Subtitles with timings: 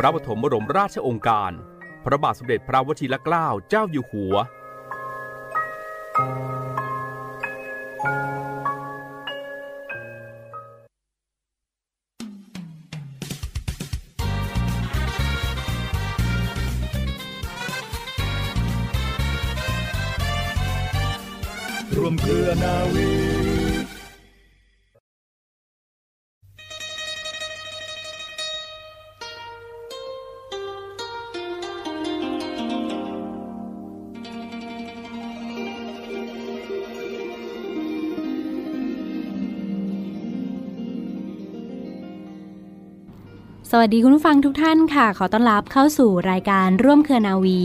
[0.00, 1.52] พระปฐมบรมราชองค์การ
[2.04, 4.34] พระบาทสมเด็จพระวชิรเกล้าเจ้าอยู่หัว
[21.96, 23.37] รวมเครือนาวี
[43.78, 47.60] วัสดีคุณผู้ฟังทุกท่านค่ะ ขอต้อนรับเข้าสู่รายการร่วมเครือนาวี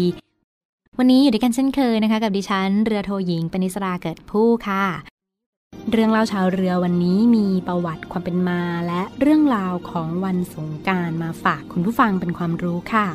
[0.97, 4.86] วันนี้อยู่ด้วยกันเช่นเคยนะคะ กับดิฉันเรือโทหญิงปณิสราเกิดผู้ค่ะ
[5.92, 13.08] เรื่องเล่าชาวเรือวันนี้มีประวัติความเป็นมา และเรื่องราวของวันสงการมาฝากคุณผู้ฟังเป็นความรู้ค่ะ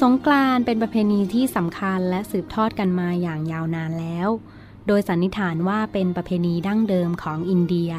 [0.00, 4.28] สงกรานเป็นประเพณีที่สำคัญและสืบทอดกันมาอย่างยาวนานแล้ว
[4.86, 7.92] โดยสันนิษฐานว่าเป็นประเพณีดั้งเดิมของอินเดีย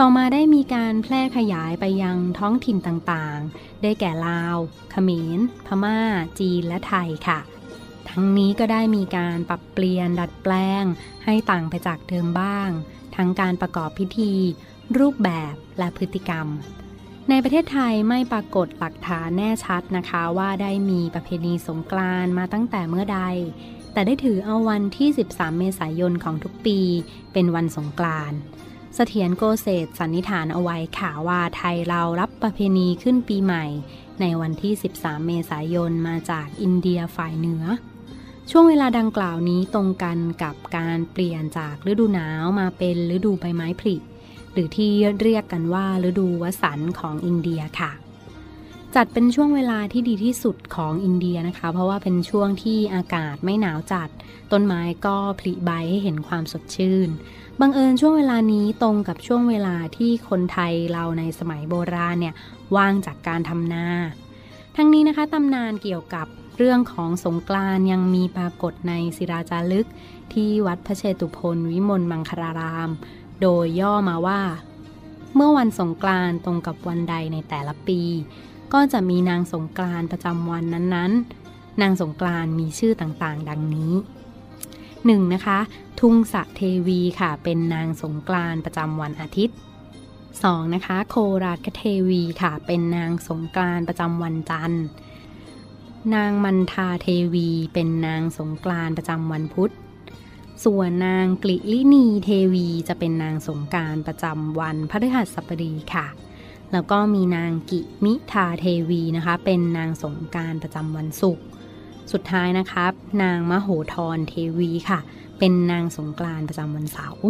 [0.00, 4.56] ต่อมาได้มีการแพร่ขยายไปยังท้องถิ่นต่างๆ ได้แก่ลาว
[4.90, 5.98] เขมร พม่า
[6.38, 7.40] จีน และไทยค่ะ
[8.08, 10.84] ทั้งนี้ก็ได้มีการปรับเปลี่ยนดัดแปลง
[11.24, 12.68] ให้ต่างไปจากเดิมบ้าง
[13.16, 14.32] ทั้งการประกอบพิธี
[14.98, 16.46] รูปแบบและพฤติกรรม
[17.28, 23.20] ในประเทศไทยไม่ปรากฏหลักฐานแน่ชัดนะคะว่าได้มีประเพณีสงกรานต์มาตั้งแต่เมื่อใด
[23.92, 26.78] แต่ได้ถือเอาวันที่ 13 เมษายนของทุกปี
[27.32, 28.38] เป็นวันสงกรานต์
[28.94, 33.64] เสถียรโกเศษสันนิษฐานเอาไว้ค่ะว่าไทยเรารับประเพณีขึ้นปีใหม่
[34.20, 37.64] ในวันที่ 13 เมษายนมาจากอินเดียฝ่ายเหนือ
[38.50, 43.96] ช่วงเวลาดังกล่าวนี้ตรงกันกับการเปลี่ยนจากฤดูหนาวมาเป็นฤดูใบไม้ผลิ
[44.52, 47.92] หรือที่เรียกกันว่าฤดูวสันต์ของอินเดียค่ะ
[48.94, 54.08] จัดเป็นช่วงเวลาที่ดีที่สุดของอินเดียนะคะ เพราะว่าเป็นช่วงที่อากาศไม่หนาวจัด
[54.52, 57.08] ต้นไม้ก็ผลิใบให้เห็นความสดชื่น
[57.60, 62.34] บังเอิญช่วงเวลานี้ตรงกับช่วงเวลาที่คนไทยเราในสมัยโบราณเนี่ย
[62.76, 63.86] ว่างจากการทำนา
[64.76, 66.26] ทั้งนี้นะคะตำนานเกี่ยวกับ
[66.58, 69.88] เรื่องของสงกรานยังมีปรากฏในศิราจารึก
[70.32, 72.90] ที่วัดพระเชตุพนวิมลมังคลาราม
[73.40, 74.40] โดยย่อมาว่า
[75.34, 78.00] เมื่อวันสงกรานตรงกับวันใดในแต่ละปี
[78.72, 83.92] ก็จะมีนางสงกรานประจำวันนั้นๆ นางสงกรานมีชื่อต่างๆ ดังนี้
[84.64, 85.34] 1.
[85.34, 85.58] นะคะ
[86.00, 89.56] ทุ่งสะเทวีค่ะ เป็นนางสงกรานประจำวันอาทิตย์
[90.14, 90.74] 2.
[90.74, 94.84] นะคะ โคราชเทวีค่ะ เป็นนางสงกรานประจำวันจันทร์
[96.14, 99.72] นางมันทาเทวี เป็นนางสงกรานประจำวันพุธ
[100.64, 106.06] ส่วนนางกลิลินีเทวีจะเป็นนางสงกานต์ประจำวันพฤหัสบดีค่ะ
[106.72, 111.44] แล้วก็มีนางกิมิทาเทวีนะคะ เป็นนางสงกานต์ประจำวันศุกร์
[112.12, 115.00] สุดท้ายนะครับนางมโหธรเทวีค่ะ
[115.46, 117.28] เป็นนางสงกรานประจำวันเสาร์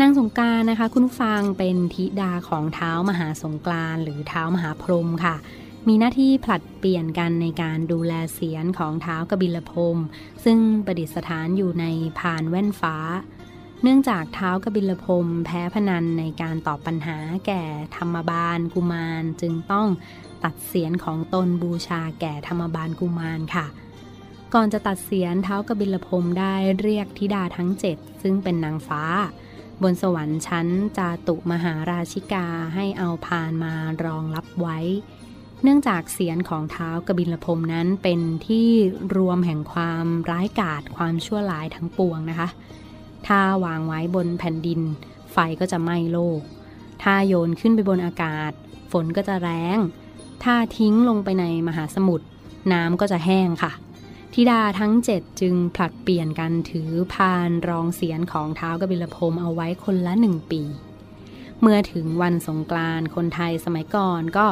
[0.00, 5.36] นางสงกรานนะคะ คุณผู้ฟังเป็นธิดาของเท้ามหาสงกรานหรือเท้ามหาพรหมค่ะ
[5.88, 9.98] มีหน้าที่ผลัดเปลี่ยนกันในการดูแลเสียนของเท้ากบิลพรม
[10.44, 11.86] ซึ่งประดิษฐานอยู่ใน
[12.18, 12.96] พานแว่นฟ้า
[13.82, 17.62] เนื่องจากเท้ากบิลพรมแพ้พนันในการตอบปัญหาแก่
[17.96, 19.88] ธรรมบาลกุมาร จึงต้อง
[20.44, 23.66] ตัดเสียนของตนบูชาแก่ธรรมบาลกุมารค่ะ
[24.54, 29.02] ก่อนจะตัดเสียนเท้ากบิลพรมได้เรียกธิดาทั้งเจ็ดซึ่งเป็นนางฟ้า
[29.82, 34.78] บนสวรรค์ชั้นจาตุมหาราชิกาให้เอาพานมารองรับไว้
[35.62, 38.68] เนื่องจากเสียนของเท้ากบิลพรมนั้นเป็นที่
[39.16, 42.48] รวมแห่งความร้ายกาจความชั่วร้ายทั้งปวงนะคะ
[43.26, 44.80] ถ้าวางไว้บนแผ่นดิน
[45.32, 46.40] ไฟก็จะไหม้โลก
[47.02, 48.52] ถ้าโยนขึ้นไปบนอากาศ
[48.92, 49.78] ฝนก็จะแรง
[50.44, 52.26] ถ้าทิ้งลงไปในมหาสมุทร
[52.72, 53.72] น้ำก็จะแห้งค่ะ
[54.34, 60.62] ธิดาทั้งเจ็ดจึงผลัดเปลี่ยนกันถือพานรองเสียนของเท้ากบิลพรมเอาไว้คนละหนึ่งปี
[61.60, 64.46] เมื่อถึงวันสงกรานต์คนไทยสมัยก่อนก็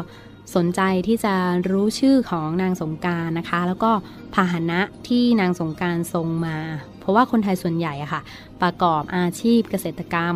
[0.54, 1.34] สนใจที่จะ
[1.70, 3.92] รู้ชื่อของนางสงการนะคะ แล้วก็
[4.34, 6.58] พาหนะที่นางสงการทรงมา
[6.98, 8.22] เพราะว่าคนไทยส่วนใหญ่อะค่ะ
[8.62, 10.34] ประกอบอาชีพเกษตรกรรม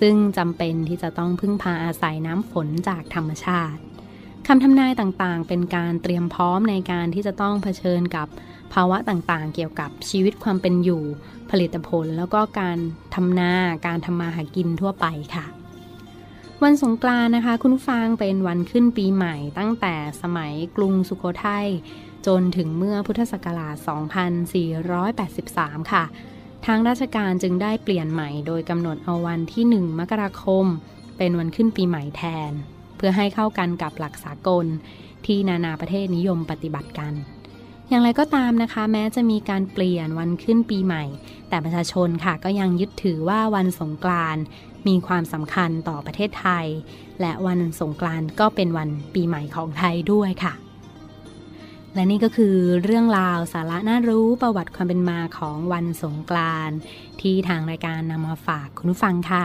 [0.00, 3.80] ซึ่งจำเป็นที่จะต้องพึ่งพาอาศัยน้ำฝนจากธรรมชาติ
[4.50, 8.28] คำทำนายต่างๆ เป็นการเตรียมพร้อมในการที่จะต้องเผชิญกับ
[8.72, 11.02] ภาวะต่างๆ เกี่ยวกับชีวิตความเป็นอยู่
[11.50, 12.78] ผลิตผล แล้วก็การ
[13.14, 13.54] ทำนา
[13.86, 15.46] การทำมาหากินทั่วไปค่ะ
[16.62, 21.68] วันสงกรานต์นะคะ คุณฟังเป็นวันขึ้นปีใหม่ตั้งแต่สมัยกรุงสุโขทัย
[22.26, 23.76] จนถึงเมื่อพุทธศักราช
[24.98, 26.04] 2483 ค่ะ
[26.66, 30.66] ทางราชการจึงได้เปลี่ยนใหม่ โดยกำหนดเอาวันที่ 1 มกราคม
[31.18, 32.54] เป็นวันขึ้นปีใหม่แทน
[32.98, 34.66] เพื่อให้เข้ากันกับหลักสากล
[35.26, 37.12] ที่นานาประเทศนิยมปฏิบัติกัน
[37.88, 41.04] อย่างไรก็ตามนะคะ แม้จะมีการเปลี่ยนวันขึ้นปีใหม่
[41.48, 44.42] แต่ประชาชนค่ะก็ยังยึดถือว่าวันสงกรานต์
[44.86, 46.66] มีความสำคัญต่อประเทศไทย
[47.20, 50.54] และวันสงกรานต์ก็เป็นวันปีใหม่ของไทยด้วยค่ะ
[51.94, 56.76] และนี่ก็คือเรื่องราวสาระน่ารู้ประวัติความเป็นมาของวันสงกรานต์
[57.20, 59.44] ที่ทางรายการนำมาฝากคุณผู้ฟังค่ะ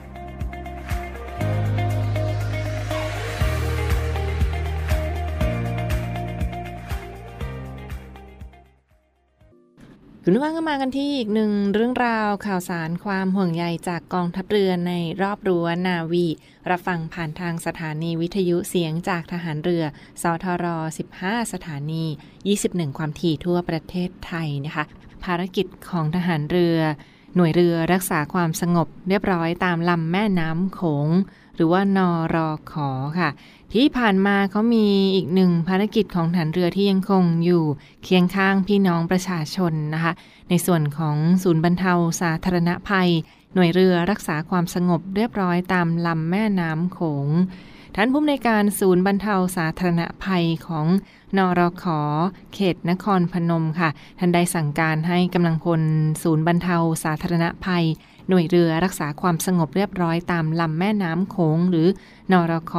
[10.25, 16.27] คุณผู้ฟังก็มากันที่อีกหนึ่งเรื่องราวข่าวสารความห่วงใยจากกองทัพเรือในรอบรั้วนาวี
[16.69, 19.83] รับฟังผ่านทางสถานีวิทยุเสียงจากทหารเรือ
[20.21, 20.65] สทร
[21.09, 22.05] 15 สถานี
[22.51, 24.83] 21 ความถี่ทั่วประเทศไทยนะคะ
[25.23, 26.79] ภารกิจของทหารเรือ
[27.35, 31.07] หน่วยเรือรักษาความสงบเรียบร้อยตามลำแม่น้ำโขง
[31.55, 32.89] หรือว่านอรอขอ
[33.19, 33.29] ค่ะ
[33.73, 37.63] ที่ผ่านมาเขามีอีกหนึ่งภารกิจของฐานเรือที่ยังคงอยู่
[38.03, 40.13] เคียงข้างพี่น้องประชาชนนะคะ
[40.49, 43.09] ในส่วนของศูนย์บรรเทาสาธารณภัย
[43.53, 47.27] หน่วยเรือรักษาความสงบเรียบร้อยตามลำแม่น้ำโขง
[47.95, 50.87] ท่านผู้อำนวยการศูนย์บรรเทาสาธารณภัยของ
[51.37, 51.99] นอรขอ
[52.53, 53.89] เขตนครพนมค่ะ
[54.19, 55.81] ท่านได้สั่งการให้กำลังพล
[56.23, 57.85] ศูนย์บรรเทาสาธารณภัย
[58.31, 61.87] หน่วยเรือรักษาความสงบเรียบร้อยตามลำแม่น้ำโขงหรือ
[62.31, 62.73] นอรค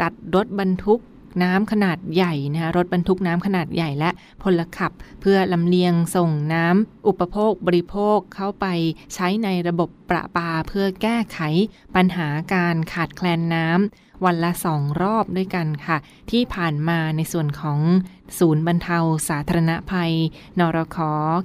[0.00, 1.00] จัดรถบรรทุก
[1.42, 4.10] น้ำขนาดใหญ่นะคะรถบรรทุกน้ำขนาดใหญ่และ
[4.42, 8.66] พลขับ เพื่อลำเลียงส่งน้ำอุปโภคบริโภคเข้าไป
[9.14, 11.38] ใช้ในระบบประปาเพื่อแก้ไข
[11.94, 15.96] ปัญหาการขาดแคลนน้ำ วันละสองรอบด้วยกันค่ะ
[16.30, 17.78] ที่ผ่านมาในส่วนของ
[18.38, 20.12] ศูนย์บรรเทาสาธารณภัย
[20.58, 20.98] นรค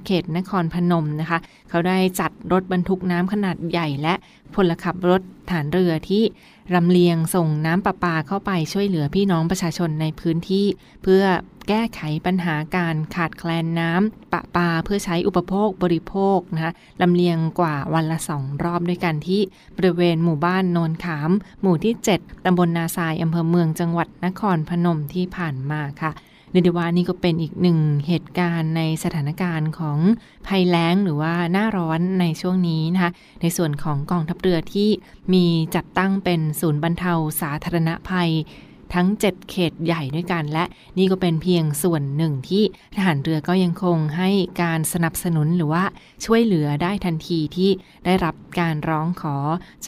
[0.04, 1.38] เขตนครพนมนะคะ
[1.70, 4.14] เขาได้จัดรถบรรทุกน้ำขนาดใหญ่และ
[4.54, 6.22] พลขับรถฐานเรือที่
[6.74, 10.66] รำเลียงส่งน้ำประปาเข้าไปช่วยเหลือพี่น้องประชาชนในพื้นที่
[11.02, 11.24] เพื่อ
[11.68, 19.40] แก้ไขปัญหาการขาดแคลนน้ำประปาเพื่อใช้อุปโภคบริโภคนะคะลำเลียงกว่าวันละสองรอบด้วยกันที่
[19.76, 26.12] บริเวณหมู่บ้านโนนขาม หมู่ที่ 7 ตำบลนาซายอำเภอเมืองจังหวัดนครพนมที่ผ่านมาค่ะ
[26.52, 29.98] เรียกได้ว่านี่ก็เป็นอีกหนึ่งเหตุการณ์ในสถานการณ์ของ
[30.46, 34.88] ภัยแล้งหรือว่าหน้าร้อนในช่วงนี้นะคะ ในส่วนของกองทัพเรือที่
[35.32, 35.44] มี
[35.76, 38.30] จัดตั้งเป็นศูนย์บรรเทาสาธารณภัย
[38.94, 40.64] ทั้ง 7 เขตใหญ่ด้วยกัน และ
[40.98, 42.62] นี่ก็เป็นเพียงส่วนหนึ่งที่
[42.94, 44.30] ทหารเรือก็ยังคงให้
[44.62, 45.84] การสนับสนุนหรือว่า
[46.24, 47.70] ช่วยเหลือได้ทันทีที่
[48.04, 49.36] ได้รับการร้องขอ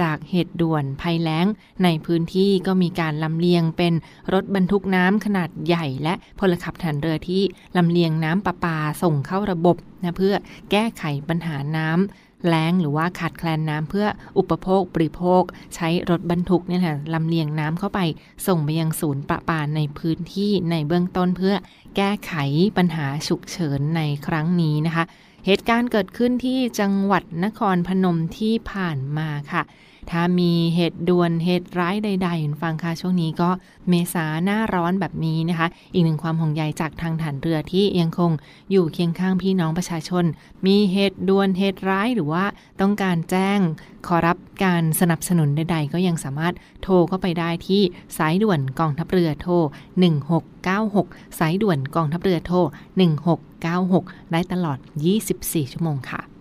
[0.00, 1.46] จากเหตุด่วนภัยแล้ง
[1.84, 3.94] ในพื้นที่ก็มีการลำเลียงเป็น
[4.32, 7.42] รถบรรทุกน้ำขนาดใหญ่และพลขับทหารเรือที่
[7.76, 10.34] ลำเลียงน้ำประปาส่งเข้าระบบนะเพื่อ
[10.70, 14.07] แก้ไขปัญหาน้ำ แล้งหรือว่าขาดแคลนน้ำเพื่อ
[14.38, 15.43] อุปโภคบริโภค
[15.75, 18.00] ใช้รถบรรทุกเนี่ยแหละลำเลียงน้ำเข้าไป
[18.47, 21.55] ส่งไปยังศูนย์ประปาในพื้นที่ในเบื้องต้นเพื่อ
[21.97, 22.35] แก้ไข
[22.76, 25.05] ปัญหาฉุกเฉินในครั้งนี้นะคะ
[25.47, 29.62] เหตุการณ์เกิดขึ้นที่จังหวัดนครพนมที่ผ่านมาค่ะ
[30.11, 33.50] ถ้ามีเหตุด่วนเหตุร้ายใดๆคุณฟังค่ะช่วงนี้ก็
[33.88, 38.30] เมษาหน้าร้อนแบบนี้นะคะ อีกหนึ่งความห่วงใยจากทางฐานเรือที่ยังคง
[38.70, 40.25] อยู่เคียงข้างพี่น้องประชาชน
[40.66, 42.44] มีเหตุด่วนเหตุร้ายหรือว่า
[42.80, 43.61] ต้องการแจ้ง
[44.06, 47.82] ขอรับการสนับสนุนใด ๆ ก็ยังสามารถโทรเข้าไปได้ที่
[48.18, 49.54] สายด่วนกองทัพเรือโทร
[50.68, 52.58] 1696 สายด่วนกองทัพเรือโทร
[53.64, 54.78] 1696 ได้ตลอด
[55.25, 56.34] 24 ชั่วโมงค่ะ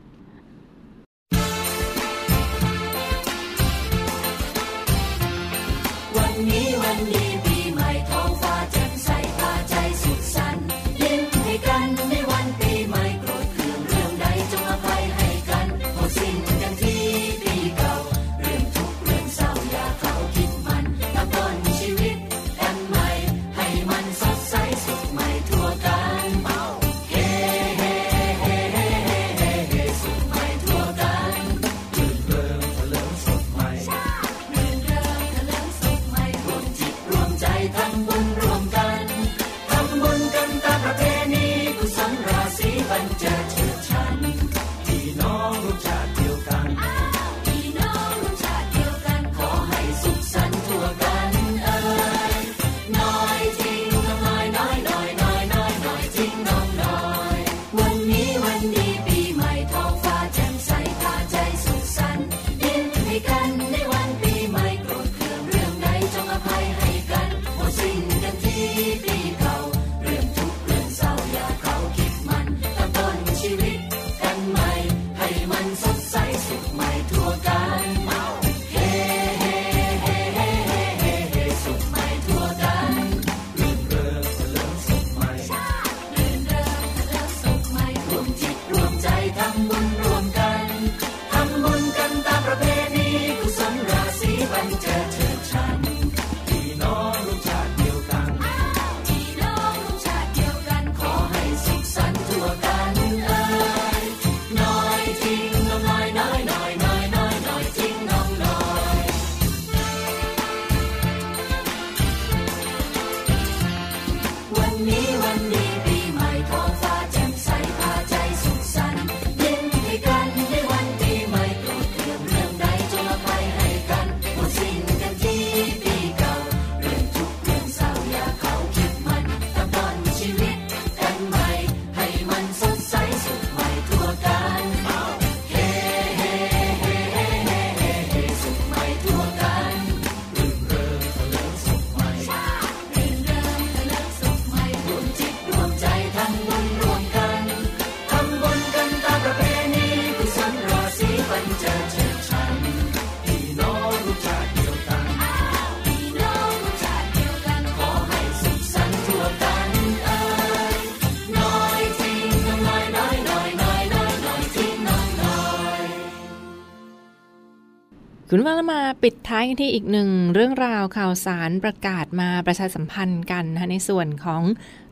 [169.03, 174.41] ปิดท้ายกันที่อีกหนึ่งเรื่องราวข่าวสารประกาศมาประชาสัมพันธ์กันนะคะในส่วนของ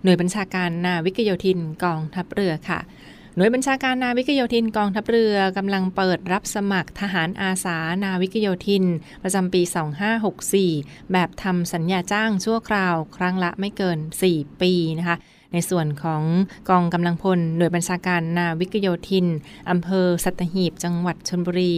[0.04, 2.80] หน่วยบัญชาการนาวิกโยธินกองทัพเรือค่ะ
[3.36, 8.86] หน่วยบัญชาการนาวิกโยธินกองทัพเรือกำลังเปิดรับสมัครทหารอาสานาวิกโยธิน
[9.24, 9.62] ประจำปี
[10.38, 14.00] 2564 แบบทำสัญญาจ้างชั่วคราว ครั้งละไม่เกิน
[14.32, 15.18] 4 ปีนะคะ
[15.54, 16.24] ในส่วนของ
[16.70, 19.28] กองกำลังพลหน่วยบัญชาการนาวิกโยธิน
[19.70, 21.78] อำเภอสัตหีบจังหวัดชลบุรี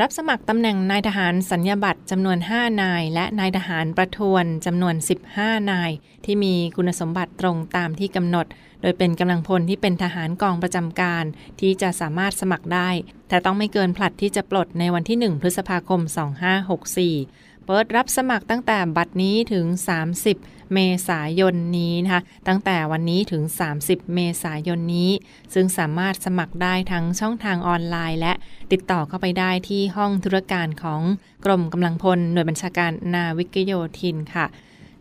[0.00, 4.94] รับสมัครตำแหน่งนายทหารสัญญาบัตรจำนวน 5 นาย และนายทหารประทวนจำนวน
[5.32, 5.90] 15 นาย
[6.24, 8.46] ที่มีคุณสมบัติตรงตามที่กำหนด
[8.82, 11.24] โดยเป็นกำลังพลที่เป็นทหารกองประจำการ
[11.60, 12.90] ที่จะสามารถสมัครได้
[13.28, 16.00] แต่ต้องไม่เกินผลัดที่จะปลดในวันที่ 1 พฤษภาคม
[16.80, 19.66] 2564 เปิดรับสมัครตั้งแต่บัดนี้ถึง
[20.20, 23.42] 30 เมษายนนี้นะคะตั้งแต่วันนี้ถึง
[23.78, 25.10] 30 เมษายนนี้
[25.54, 28.32] ซึ่งสามารถสมัครได้ทั้งช่องทางออนไลน์ และ
[28.72, 31.02] ติดต่อเข้าไปได้ที่ห้องธุรการของ
[31.44, 34.46] กรมกำลังพลหน่วยบัญชาการนาวิกโยธินค่ะ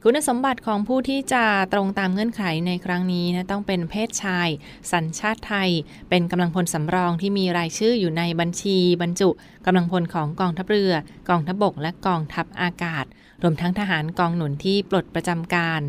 [0.03, 4.47] คุณสมบัติของผู้ที่จะตรงตามเงื่อนไขในครั้งนี้นะต้องเป็นเพศชาย
[4.91, 5.69] สัญชาติไทย
[6.09, 9.29] เป็นกำลังพลสำรองที่มีรายชื่ออยู่ในบัญชี บรรจุ
[9.65, 10.93] กำลังพลของกองทัพเรือ
[11.29, 13.05] กองทัพบก และกองทัพอากาศ
[13.41, 15.81] รวมทั้งทหารกองหนุนที่ปลดประจำการ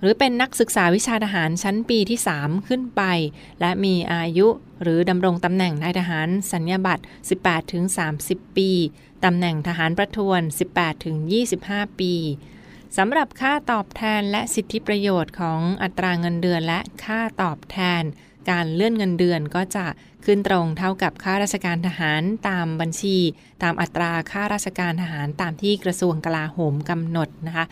[0.00, 3.02] หรือเป็นนักศึกษาวิชาทหารชั้นปีที่ 3 ขึ้นไป
[3.60, 4.48] และมีอายุ
[4.82, 7.04] หรือดำรงตำแหน่งนายทหารสัญญาบัตร
[7.80, 8.70] 18-30 ปี
[9.24, 10.40] ตำแหน่งทหารประทวน
[11.20, 12.14] 18-25 ปี
[12.98, 18.02] สำหรับค่าตอบแทนและสิทธิประโยชน์ของอัตราเงินเดือนและค่าตอบแทน
[18.50, 19.86] การเลื่อนเงินเดือนก็จะ
[20.24, 23.16] ขึ้นตรงเท่ากับค่าราชการทหารตามบัญชี
[23.62, 27.64] ตามอัตราค่าราชการทหารตามที่กระทรวงกลาโหมกำหนดนะคะ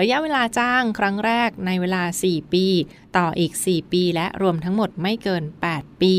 [0.00, 2.66] ระยะเวลาจ้างครั้งแรกในเวลา 4 ปี
[3.16, 6.14] ต่ออีก 4 ปี และรวมทั้งหมดไม่เกิน 8 ปี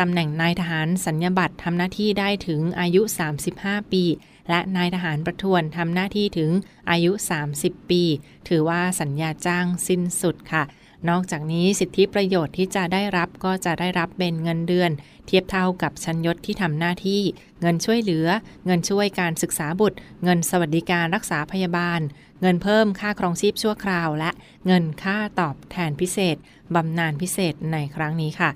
[0.00, 3.02] ตำแหน่งนายทหารสัญญาบัตรทำหน้าที่ได้ถึงอายุ
[3.46, 4.04] 35 ปี
[4.48, 6.50] และนายทหารประทวนทำหน้าที่ถึง
[6.90, 7.12] อายุ
[7.50, 8.02] 30 ปี
[8.48, 10.64] ถือว่าสัญญาจ้างสิ้นสุดค่ะ
[11.08, 14.90] นอกจากนี้สิทธิประโยชน์ที่จะได้รับก็จะได้รับเป็นเงินเดือน
[15.26, 17.22] เทียบเท่ากับชั้นยศที่ทำหน้าที่
[17.60, 18.26] เงินช่วยเหลือ
[18.66, 22.00] เงินช่วยการศึกษาบุตร เงินสวัสดิการรักษาพยาบาล
[22.42, 24.30] เงินเพิ่มค่าครองชีพชั่วคราว และ
[24.66, 26.36] เงินค่าตอบแทนพิเศษ
[26.74, 28.50] บำนาญพิเศษในครั้งนี้ค่ะ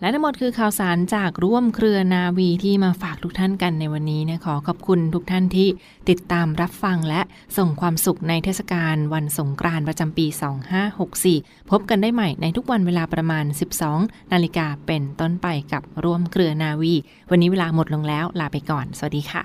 [0.00, 5.68] และทั้งหมดคือข่าวสารจากร่วมเครือนาวีที่มาฝากทุกท่านกันในวันนี้นะขอขอบคุณทุกท่านที่
[6.10, 7.20] ติดตามรับฟังและ
[7.56, 10.26] ส่งความสุขในเทศกาลวันสงกรานต์ประจำปี
[10.98, 13.44] 2564 พบกันได้ใหม่ในทุกวันเวลาประมาณ
[13.90, 16.94] 12 นาฬิกาเป็นต้นไปกับร่วมเครือนาวี
[17.30, 19.44] วันนี้เวลาหมดลงแล้วลาไปก่อน สวัสดีค่ะ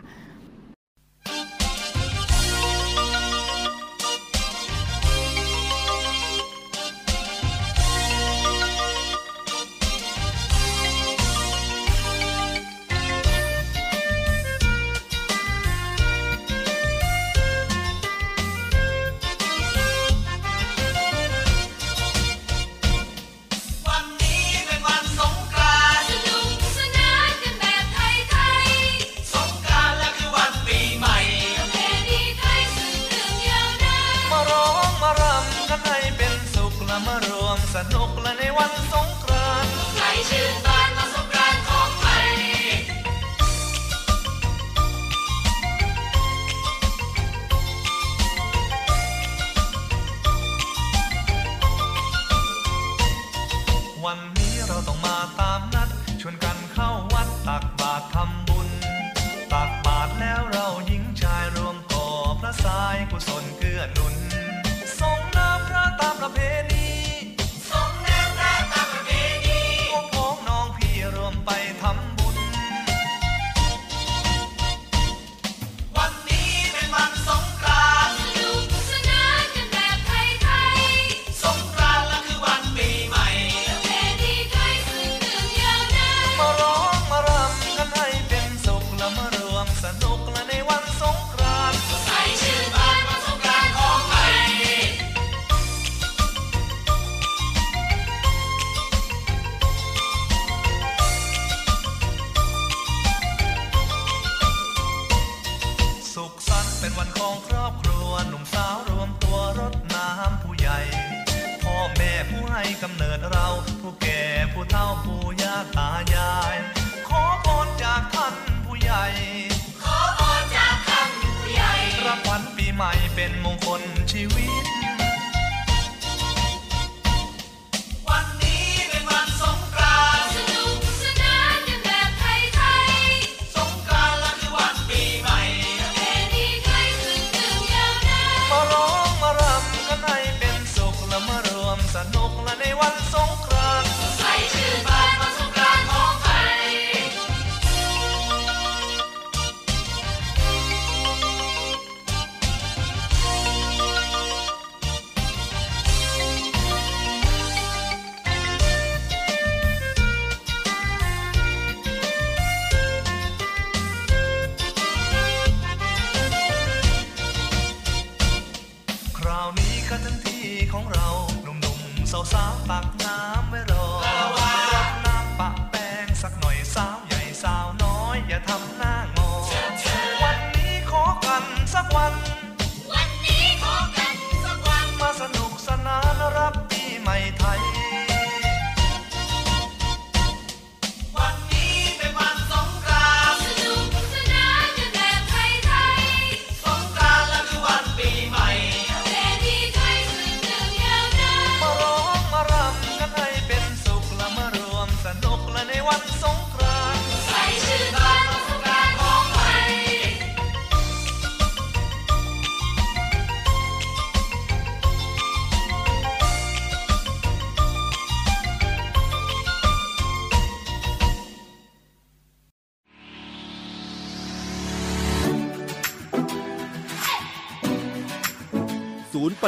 [142.35, 143.58] contre l'année où elles sont.